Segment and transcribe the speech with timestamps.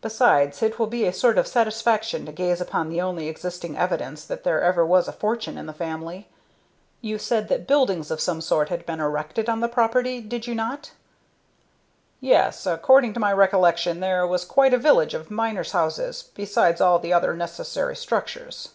[0.00, 4.24] Besides, it will be a sort of satisfaction to gaze upon the only existing evidence
[4.24, 6.30] that there ever was a fortune in the family.
[7.02, 10.54] You said that buildings of some sort had been erected on the property, did you
[10.54, 10.92] not?"
[12.20, 16.98] "Yes, according to my recollection there was quite a village of miners' houses, besides all
[16.98, 18.70] the other necessary structures."